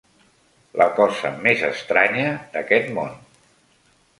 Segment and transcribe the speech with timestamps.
[0.81, 3.17] La cosa més estranya d'aquest món